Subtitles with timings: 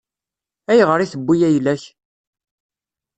[0.71, 1.83] Ayɣer i tewwi ayla-k?